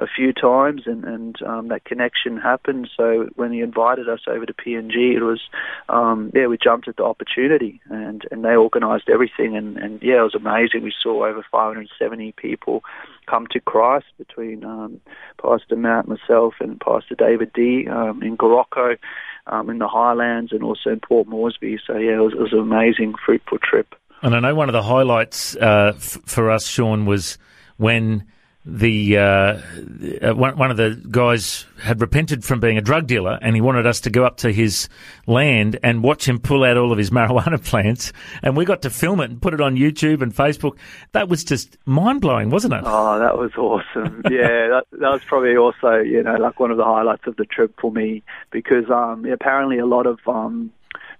a 0.00 0.06
few 0.06 0.32
times, 0.32 0.82
and, 0.86 1.04
and 1.04 1.42
um, 1.42 1.68
that 1.68 1.84
connection 1.84 2.36
happened. 2.36 2.88
So 2.96 3.28
when 3.36 3.52
he 3.52 3.60
invited 3.60 4.08
us 4.08 4.20
over 4.26 4.46
to 4.46 4.54
PNG, 4.54 5.16
it 5.16 5.22
was 5.22 5.40
um, 5.88 6.30
yeah, 6.34 6.46
we 6.46 6.56
jumped 6.56 6.88
at 6.88 6.96
the 6.96 7.04
opportunity, 7.04 7.80
and 7.90 8.24
and 8.30 8.44
they 8.44 8.56
organised 8.56 9.08
everything, 9.08 9.56
and 9.56 9.76
and 9.76 10.02
yeah, 10.02 10.20
it 10.20 10.22
was 10.22 10.34
amazing. 10.34 10.82
We 10.82 10.94
saw 11.02 11.26
over 11.26 11.44
570 11.50 12.32
people 12.32 12.82
come 13.26 13.46
to 13.50 13.60
Christ 13.60 14.06
between 14.18 14.64
um, 14.64 15.00
Pastor 15.40 15.76
Matt, 15.76 16.08
myself, 16.08 16.54
and 16.60 16.80
Pastor 16.80 17.14
David 17.14 17.52
D 17.52 17.86
um, 17.88 18.22
in 18.22 18.36
Goroka, 18.36 18.96
um, 19.46 19.70
in 19.70 19.78
the 19.78 19.88
Highlands, 19.88 20.52
and 20.52 20.62
also 20.62 20.90
in 20.90 21.00
Port 21.00 21.28
Moresby. 21.28 21.78
So 21.86 21.96
yeah, 21.96 22.14
it 22.14 22.22
was, 22.22 22.32
it 22.32 22.40
was 22.40 22.52
an 22.52 22.60
amazing, 22.60 23.14
fruitful 23.24 23.58
trip. 23.58 23.94
And 24.22 24.34
I 24.34 24.40
know 24.40 24.54
one 24.54 24.68
of 24.68 24.74
the 24.74 24.82
highlights 24.82 25.56
uh, 25.56 25.92
f- 25.96 26.18
for 26.26 26.50
us, 26.50 26.66
Sean, 26.66 27.06
was 27.06 27.38
when 27.78 28.26
the 28.64 29.16
uh, 29.16 29.22
uh, 29.22 30.34
one, 30.34 30.56
one 30.58 30.70
of 30.70 30.76
the 30.76 31.00
guys 31.10 31.64
had 31.80 32.00
repented 32.00 32.44
from 32.44 32.60
being 32.60 32.76
a 32.76 32.82
drug 32.82 33.06
dealer, 33.06 33.38
and 33.40 33.54
he 33.54 33.62
wanted 33.62 33.86
us 33.86 34.00
to 34.00 34.10
go 34.10 34.26
up 34.26 34.36
to 34.38 34.52
his 34.52 34.88
land 35.26 35.78
and 35.82 36.02
watch 36.02 36.28
him 36.28 36.38
pull 36.38 36.62
out 36.62 36.76
all 36.76 36.92
of 36.92 36.98
his 36.98 37.10
marijuana 37.10 37.62
plants. 37.62 38.12
And 38.42 38.56
we 38.56 38.66
got 38.66 38.82
to 38.82 38.90
film 38.90 39.20
it 39.20 39.30
and 39.30 39.40
put 39.40 39.54
it 39.54 39.62
on 39.62 39.76
YouTube 39.76 40.20
and 40.20 40.34
Facebook. 40.34 40.76
That 41.12 41.28
was 41.28 41.42
just 41.42 41.78
mind 41.86 42.20
blowing, 42.20 42.50
wasn't 42.50 42.74
it? 42.74 42.82
Oh, 42.84 43.18
that 43.18 43.38
was 43.38 43.52
awesome! 43.56 44.22
yeah, 44.30 44.68
that, 44.68 44.84
that 44.92 45.10
was 45.10 45.22
probably 45.24 45.56
also 45.56 45.96
you 45.96 46.22
know 46.22 46.36
like 46.36 46.60
one 46.60 46.70
of 46.70 46.76
the 46.76 46.84
highlights 46.84 47.26
of 47.26 47.36
the 47.36 47.46
trip 47.46 47.74
for 47.80 47.90
me 47.90 48.22
because 48.50 48.90
um, 48.90 49.24
apparently 49.24 49.78
a 49.78 49.86
lot 49.86 50.06
of 50.06 50.18
um, 50.26 50.70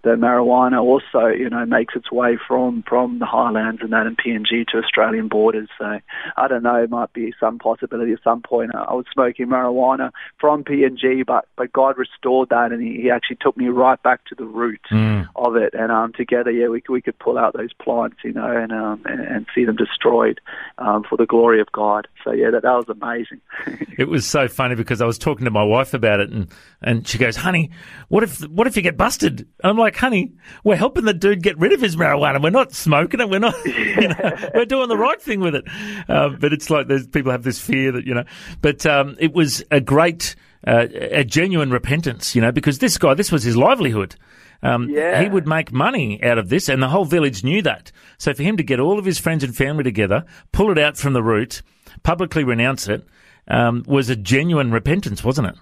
the 0.03 0.11
marijuana 0.11 0.81
also, 0.83 1.27
you 1.27 1.51
know, 1.51 1.65
makes 1.67 1.95
its 1.95 2.11
way 2.11 2.39
from 2.49 2.83
from 2.89 3.19
the 3.19 3.27
highlands 3.27 3.83
and 3.83 3.93
that 3.93 4.07
in 4.07 4.17
PNG 4.17 4.67
to 4.69 4.79
Australian 4.79 5.29
borders. 5.29 5.69
So 5.79 5.99
I 6.37 6.49
don't 6.49 6.63
know, 6.63 6.77
it 6.77 6.91
might 6.91 7.13
be 7.13 7.35
some 7.39 7.59
possibility 7.59 8.13
at 8.13 8.23
some 8.25 8.41
point. 8.41 8.75
I 8.75 8.95
was 8.95 9.05
smoking 9.13 9.47
marijuana 9.49 10.11
from 10.39 10.65
PNG, 10.65 11.27
but 11.27 11.47
but 11.57 11.73
God 11.73 11.99
restored 11.99 12.49
that, 12.49 12.73
and 12.73 12.83
He, 12.83 13.03
he 13.03 13.11
actually 13.11 13.39
took 13.41 13.57
me 13.57 13.69
right 13.69 14.03
back 14.03 14.25
to 14.27 14.35
the 14.35 14.47
root 14.47 14.81
mm. 14.91 15.27
of 15.37 15.57
it. 15.57 15.75
And 15.75 15.93
um, 15.93 16.13
together, 16.13 16.51
yeah, 16.51 16.69
we 16.69 16.83
we 16.89 17.03
could 17.03 17.19
pull 17.19 17.37
out 17.37 17.53
those 17.53 17.73
plants, 17.75 18.17
you 18.25 18.33
know, 18.33 18.51
and 18.51 18.73
um, 18.73 19.03
and, 19.05 19.21
and 19.21 19.47
see 19.55 19.65
them 19.65 19.77
destroyed 19.77 20.41
um, 20.79 21.05
for 21.09 21.17
the 21.17 21.27
glory 21.27 21.61
of 21.61 21.71
God. 21.73 22.09
So 22.25 22.33
yeah, 22.33 22.51
that 22.51 22.63
that 22.63 22.73
was 22.73 22.89
amazing. 22.89 23.41
it 23.99 24.09
was 24.09 24.27
so 24.27 24.49
funny 24.49 24.75
because 24.75 25.03
I 25.03 25.07
was 25.07 25.19
talking 25.19 25.45
to 25.45 25.51
my 25.51 25.65
wife 25.65 25.93
about 25.93 26.21
it, 26.21 26.31
and 26.31 26.49
and 26.81 27.07
she 27.07 27.19
goes, 27.19 27.37
"Honey, 27.37 27.71
what 28.09 28.23
if 28.23 28.41
what 28.49 28.67
if 28.67 28.77
you 28.77 28.83
get 28.83 28.97
busted?" 28.97 29.47
I'm 29.63 29.77
like 29.77 29.90
like, 29.91 30.01
honey, 30.01 30.33
we're 30.63 30.77
helping 30.77 31.05
the 31.05 31.13
dude 31.13 31.43
get 31.43 31.59
rid 31.59 31.73
of 31.73 31.81
his 31.81 31.97
marijuana. 31.97 32.41
We're 32.41 32.51
not 32.51 32.73
smoking 32.73 33.21
it. 33.21 33.29
We're 33.29 33.41
not, 33.41 33.55
you 33.67 34.09
know, 34.09 34.51
we're 34.55 34.65
doing 34.65 34.89
the 34.89 34.97
right 34.97 35.21
thing 35.21 35.41
with 35.41 35.55
it. 35.57 35.65
Uh, 36.09 36.31
but 36.31 36.53
it's 36.53 36.71
like 36.71 36.87
there's 36.87 37.09
people 37.09 37.33
have 37.33 37.43
this 37.43 37.61
fear 37.61 37.93
that, 37.93 38.07
you 38.07 38.15
know, 38.15 38.25
but 38.63 38.87
um, 38.87 39.17
it 39.19 39.33
was 39.33 39.65
a 39.71 39.81
great, 39.81 40.37
uh, 40.67 40.87
a 40.93 41.25
genuine 41.25 41.71
repentance, 41.71 42.37
you 42.37 42.41
know, 42.41 42.53
because 42.53 42.79
this 42.79 42.99
guy, 42.99 43.15
this 43.15 43.33
was 43.33 43.43
his 43.43 43.57
livelihood. 43.57 44.15
Um, 44.63 44.91
yeah. 44.91 45.23
He 45.23 45.29
would 45.29 45.49
make 45.49 45.73
money 45.73 46.23
out 46.23 46.39
of 46.39 46.51
this, 46.51 46.69
and 46.69 46.83
the 46.83 46.89
whole 46.89 47.07
village 47.07 47.43
knew 47.43 47.63
that. 47.63 47.91
So 48.19 48.35
for 48.35 48.43
him 48.43 48.59
to 48.59 48.63
get 48.63 48.79
all 48.79 48.99
of 48.99 49.07
his 49.07 49.19
friends 49.19 49.43
and 49.43 49.57
family 49.57 49.85
together, 49.85 50.25
pull 50.53 50.71
it 50.71 50.79
out 50.79 50.99
from 50.99 51.15
the 51.15 51.23
root, 51.23 51.63
publicly 52.03 52.45
renounce 52.45 52.87
it, 52.87 53.07
um, 53.49 53.85
was 53.87 54.11
a 54.11 54.17
genuine 54.17 54.71
repentance, 54.71 55.25
wasn't 55.25 55.49
it? 55.49 55.57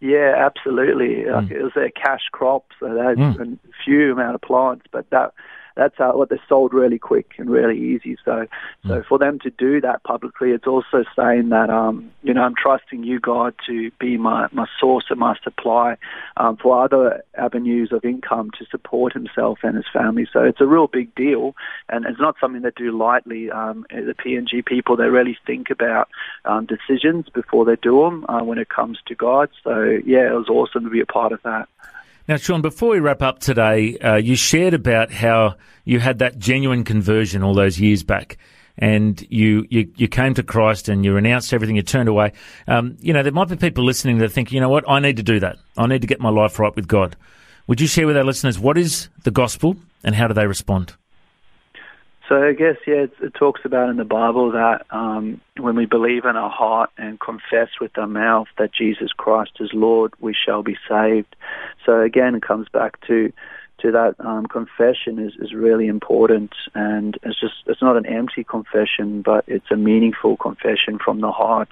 Yeah, 0.00 0.34
absolutely. 0.36 1.24
Mm. 1.24 1.32
Like 1.32 1.50
it 1.50 1.62
was 1.62 1.72
their 1.74 1.90
cash 1.90 2.28
crop, 2.32 2.66
so 2.78 2.92
they 2.92 3.00
had 3.00 3.16
mm. 3.16 3.54
a 3.54 3.58
few 3.84 4.12
amount 4.12 4.34
of 4.34 4.42
plants, 4.42 4.86
but 4.92 5.08
that 5.10 5.32
that's 5.76 5.94
how, 5.98 6.16
what 6.16 6.28
they're 6.28 6.40
sold 6.48 6.72
really 6.72 6.98
quick 6.98 7.32
and 7.38 7.50
really 7.50 7.78
easy. 7.78 8.16
So, 8.24 8.46
mm. 8.84 8.88
so 8.88 9.02
for 9.08 9.18
them 9.18 9.38
to 9.40 9.50
do 9.50 9.80
that 9.80 10.02
publicly, 10.04 10.50
it's 10.50 10.66
also 10.66 11.04
saying 11.16 11.48
that, 11.48 11.70
um, 11.70 12.10
you 12.22 12.32
know, 12.32 12.42
I'm 12.42 12.54
trusting 12.54 13.02
you, 13.02 13.18
God, 13.18 13.54
to 13.66 13.90
be 13.98 14.16
my, 14.16 14.48
my 14.52 14.66
source 14.80 15.06
and 15.10 15.18
my 15.18 15.36
supply 15.42 15.96
um, 16.36 16.56
for 16.56 16.82
other 16.82 17.22
avenues 17.36 17.92
of 17.92 18.04
income 18.04 18.50
to 18.58 18.66
support 18.70 19.12
himself 19.12 19.58
and 19.62 19.76
his 19.76 19.86
family. 19.92 20.26
So 20.32 20.42
it's 20.42 20.60
a 20.60 20.66
real 20.66 20.86
big 20.86 21.14
deal, 21.14 21.56
and 21.88 22.04
it's 22.06 22.20
not 22.20 22.36
something 22.40 22.62
they 22.62 22.70
do 22.76 22.96
lightly. 22.96 23.50
Um, 23.50 23.84
the 23.90 24.14
PNG 24.14 24.64
people, 24.64 24.96
they 24.96 25.08
really 25.08 25.36
think 25.46 25.70
about 25.70 26.08
um, 26.44 26.66
decisions 26.66 27.26
before 27.28 27.64
they 27.64 27.76
do 27.76 28.02
them 28.02 28.24
uh, 28.28 28.44
when 28.44 28.58
it 28.58 28.68
comes 28.68 28.98
to 29.06 29.14
God. 29.14 29.48
So, 29.64 29.98
yeah, 30.04 30.28
it 30.30 30.34
was 30.34 30.48
awesome 30.48 30.84
to 30.84 30.90
be 30.90 31.00
a 31.00 31.06
part 31.06 31.32
of 31.32 31.42
that. 31.42 31.68
Now, 32.26 32.36
Sean, 32.36 32.62
before 32.62 32.90
we 32.90 33.00
wrap 33.00 33.20
up 33.20 33.38
today, 33.38 33.98
uh, 33.98 34.16
you 34.16 34.34
shared 34.34 34.72
about 34.72 35.12
how 35.12 35.56
you 35.84 36.00
had 36.00 36.20
that 36.20 36.38
genuine 36.38 36.82
conversion 36.82 37.42
all 37.42 37.52
those 37.52 37.78
years 37.78 38.02
back. 38.02 38.38
And 38.78 39.20
you, 39.30 39.66
you, 39.68 39.92
you 39.96 40.08
came 40.08 40.32
to 40.34 40.42
Christ 40.42 40.88
and 40.88 41.04
you 41.04 41.12
renounced 41.12 41.52
everything, 41.52 41.76
you 41.76 41.82
turned 41.82 42.08
away. 42.08 42.32
Um, 42.66 42.96
you 43.00 43.12
know, 43.12 43.22
there 43.22 43.30
might 43.30 43.48
be 43.48 43.56
people 43.56 43.84
listening 43.84 44.18
that 44.18 44.32
think, 44.32 44.52
you 44.52 44.60
know 44.60 44.70
what, 44.70 44.88
I 44.88 45.00
need 45.00 45.18
to 45.18 45.22
do 45.22 45.38
that. 45.40 45.58
I 45.76 45.86
need 45.86 46.00
to 46.00 46.06
get 46.06 46.18
my 46.18 46.30
life 46.30 46.58
right 46.58 46.74
with 46.74 46.88
God. 46.88 47.14
Would 47.66 47.80
you 47.80 47.86
share 47.86 48.06
with 48.06 48.16
our 48.16 48.24
listeners 48.24 48.58
what 48.58 48.78
is 48.78 49.10
the 49.22 49.30
gospel 49.30 49.76
and 50.02 50.14
how 50.14 50.26
do 50.26 50.34
they 50.34 50.46
respond? 50.46 50.94
So 52.28 52.42
I 52.42 52.52
guess 52.52 52.76
yeah, 52.86 53.06
it, 53.20 53.34
talks 53.34 53.60
about 53.64 53.90
in 53.90 53.96
the 53.96 54.04
Bible 54.04 54.52
that 54.52 54.86
um, 54.90 55.40
when 55.58 55.76
we 55.76 55.84
believe 55.84 56.24
in 56.24 56.36
our 56.36 56.50
heart 56.50 56.90
and 56.96 57.20
confess 57.20 57.68
with 57.80 57.96
our 57.98 58.06
mouth 58.06 58.46
that 58.56 58.72
Jesus 58.72 59.10
Christ 59.12 59.52
is 59.60 59.70
Lord, 59.74 60.14
we 60.20 60.34
shall 60.34 60.62
be 60.62 60.76
saved. 60.88 61.36
So 61.84 62.00
again, 62.00 62.34
it 62.34 62.42
comes 62.42 62.68
back 62.72 62.98
to 63.08 63.30
to 63.78 63.92
that 63.92 64.14
um, 64.18 64.46
confession 64.46 65.18
is, 65.18 65.32
is 65.40 65.52
really 65.52 65.86
important. 65.86 66.52
And 66.74 67.18
it's 67.22 67.40
just 67.40 67.54
it's 67.66 67.82
not 67.82 67.96
an 67.96 68.06
empty 68.06 68.44
confession 68.44 69.22
but 69.22 69.44
it's 69.46 69.70
a 69.70 69.76
meaningful 69.76 70.36
confession 70.36 70.98
from 71.04 71.20
the 71.20 71.30
heart. 71.30 71.70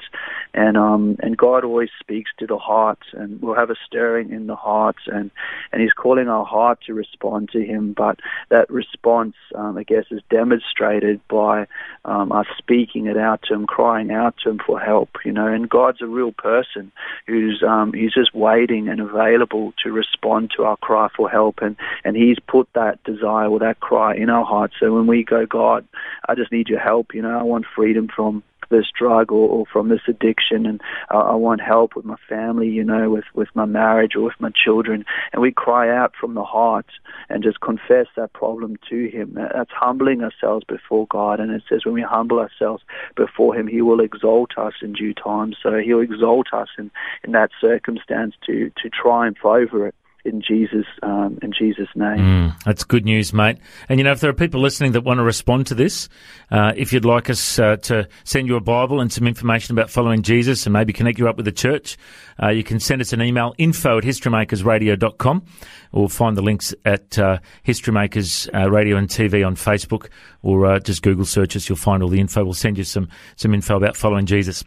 And 0.54 0.76
um 0.76 1.16
and 1.20 1.36
God 1.36 1.64
always 1.64 1.90
speaks 2.00 2.30
to 2.38 2.46
the 2.46 2.58
heart 2.58 3.00
and 3.12 3.40
we'll 3.40 3.54
have 3.54 3.70
a 3.70 3.76
stirring 3.86 4.30
in 4.30 4.46
the 4.46 4.56
heart 4.56 4.96
and 5.06 5.30
and 5.72 5.82
he's 5.82 5.92
calling 5.92 6.28
our 6.28 6.44
heart 6.44 6.80
to 6.86 6.94
respond 6.94 7.50
to 7.50 7.60
him. 7.64 7.92
But 7.92 8.20
that 8.50 8.70
response 8.70 9.34
um, 9.54 9.76
I 9.78 9.82
guess 9.82 10.04
is 10.10 10.22
demonstrated 10.30 11.20
by 11.28 11.66
um, 12.04 12.32
us 12.32 12.46
speaking 12.58 13.06
it 13.06 13.16
out 13.16 13.42
to 13.44 13.54
him 13.54 13.66
crying 13.66 14.10
out 14.10 14.34
to 14.42 14.50
him 14.50 14.60
for 14.64 14.78
help 14.78 15.10
you 15.24 15.32
know. 15.32 15.46
And 15.46 15.68
God's 15.68 16.02
a 16.02 16.06
real 16.06 16.32
person 16.32 16.92
who's 17.26 17.62
um, 17.66 17.92
he's 17.92 18.12
just 18.12 18.34
waiting 18.34 18.88
and 18.88 19.00
available 19.00 19.72
to 19.82 19.92
respond 19.92 20.52
to 20.56 20.64
our 20.64 20.76
cry 20.76 21.08
for 21.16 21.28
help. 21.28 21.60
And 21.62 21.76
and 22.04 22.16
He's 22.16 22.38
put 22.46 22.68
that 22.74 23.02
desire 23.04 23.48
or 23.48 23.58
that 23.60 23.80
cry 23.80 24.14
in 24.14 24.30
our 24.30 24.44
hearts. 24.44 24.74
So 24.80 24.92
when 24.92 25.06
we 25.06 25.24
go, 25.24 25.46
God, 25.46 25.86
I 26.28 26.34
just 26.34 26.52
need 26.52 26.68
your 26.68 26.80
help. 26.80 27.14
You 27.14 27.22
know, 27.22 27.38
I 27.38 27.42
want 27.42 27.66
freedom 27.74 28.08
from 28.14 28.42
this 28.72 28.86
drug 28.98 29.30
or, 29.30 29.48
or 29.48 29.66
from 29.66 29.88
this 29.88 30.00
addiction 30.08 30.66
and 30.66 30.80
uh, 31.12 31.18
I 31.18 31.34
want 31.34 31.60
help 31.60 31.94
with 31.94 32.04
my 32.04 32.16
family, 32.28 32.68
you 32.68 32.82
know, 32.82 33.10
with, 33.10 33.26
with 33.34 33.48
my 33.54 33.66
marriage 33.66 34.16
or 34.16 34.22
with 34.22 34.40
my 34.40 34.50
children. 34.50 35.04
And 35.32 35.40
we 35.40 35.52
cry 35.52 35.94
out 35.94 36.14
from 36.18 36.34
the 36.34 36.42
heart 36.42 36.86
and 37.28 37.44
just 37.44 37.60
confess 37.60 38.06
that 38.16 38.32
problem 38.32 38.76
to 38.88 39.08
Him. 39.08 39.34
That's 39.34 39.70
humbling 39.70 40.22
ourselves 40.22 40.64
before 40.66 41.06
God. 41.06 41.38
And 41.38 41.52
it 41.52 41.62
says 41.68 41.84
when 41.84 41.94
we 41.94 42.02
humble 42.02 42.40
ourselves 42.40 42.82
before 43.14 43.54
Him, 43.54 43.68
He 43.68 43.82
will 43.82 44.00
exalt 44.00 44.56
us 44.56 44.74
in 44.82 44.94
due 44.94 45.14
time. 45.14 45.54
So 45.62 45.78
He'll 45.78 46.00
exalt 46.00 46.48
us 46.52 46.68
in, 46.78 46.90
in 47.22 47.32
that 47.32 47.50
circumstance 47.60 48.34
to, 48.46 48.72
to 48.82 48.90
triumph 48.90 49.44
over 49.44 49.86
it 49.86 49.94
in 50.24 50.40
Jesus 50.40 50.86
um, 51.02 51.38
in 51.42 51.52
Jesus' 51.52 51.88
name. 51.94 52.18
Mm, 52.18 52.62
that's 52.64 52.84
good 52.84 53.04
news, 53.04 53.32
mate. 53.32 53.58
And 53.88 53.98
you 53.98 54.04
know, 54.04 54.12
if 54.12 54.20
there 54.20 54.30
are 54.30 54.34
people 54.34 54.60
listening 54.60 54.92
that 54.92 55.02
want 55.02 55.18
to 55.18 55.24
respond 55.24 55.66
to 55.68 55.74
this, 55.74 56.08
uh, 56.50 56.72
if 56.76 56.92
you'd 56.92 57.04
like 57.04 57.28
us 57.28 57.58
uh, 57.58 57.76
to 57.76 58.08
send 58.24 58.46
you 58.46 58.56
a 58.56 58.60
Bible 58.60 59.00
and 59.00 59.12
some 59.12 59.26
information 59.26 59.76
about 59.76 59.90
following 59.90 60.22
Jesus 60.22 60.66
and 60.66 60.72
maybe 60.72 60.92
connect 60.92 61.18
you 61.18 61.28
up 61.28 61.36
with 61.36 61.44
the 61.44 61.52
church, 61.52 61.96
uh, 62.42 62.48
you 62.48 62.62
can 62.62 62.78
send 62.78 63.00
us 63.00 63.12
an 63.12 63.20
email 63.20 63.54
info 63.58 63.98
at 63.98 64.04
historymakersradio.com 64.04 65.44
or 65.92 66.08
find 66.08 66.36
the 66.36 66.42
links 66.42 66.74
at 66.84 67.18
uh, 67.18 67.38
Historymakers 67.66 68.48
uh, 68.54 68.70
Radio 68.70 68.96
and 68.96 69.08
TV 69.08 69.46
on 69.46 69.56
Facebook 69.56 70.08
or 70.42 70.66
uh, 70.66 70.78
just 70.78 71.02
Google 71.02 71.24
search 71.24 71.56
us. 71.56 71.68
You'll 71.68 71.76
find 71.76 72.02
all 72.02 72.08
the 72.08 72.20
info. 72.20 72.44
We'll 72.44 72.54
send 72.54 72.78
you 72.78 72.84
some 72.84 73.08
some 73.36 73.54
info 73.54 73.76
about 73.76 73.96
following 73.96 74.26
Jesus. 74.26 74.64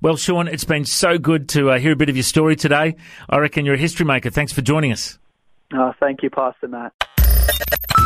Well, 0.00 0.16
Sean, 0.16 0.48
it's 0.48 0.64
been 0.64 0.84
so 0.84 1.18
good 1.18 1.48
to 1.50 1.70
uh, 1.70 1.78
hear 1.78 1.92
a 1.92 1.96
bit 1.96 2.08
of 2.08 2.16
your 2.16 2.22
story 2.22 2.56
today. 2.56 2.96
I 3.28 3.38
reckon 3.38 3.64
you're 3.64 3.74
a 3.74 3.78
history 3.78 4.06
maker. 4.06 4.30
Thanks 4.30 4.52
for 4.52 4.62
joining 4.62 4.92
us. 4.92 5.18
Oh, 5.74 5.92
thank 6.00 6.22
you, 6.22 6.30
Pastor 6.30 6.68
Matt. 6.68 6.92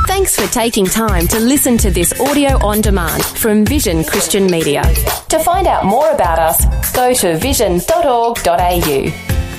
Thanks 0.06 0.34
for 0.34 0.50
taking 0.52 0.86
time 0.86 1.28
to 1.28 1.38
listen 1.38 1.78
to 1.78 1.90
this 1.90 2.18
audio 2.20 2.64
on 2.66 2.80
demand 2.80 3.24
from 3.24 3.64
Vision 3.64 4.02
Christian 4.02 4.46
Media. 4.46 4.82
To 5.28 5.38
find 5.38 5.66
out 5.66 5.84
more 5.84 6.10
about 6.10 6.38
us, 6.38 6.92
go 6.92 7.14
to 7.14 7.38
vision.org.au. 7.38 9.49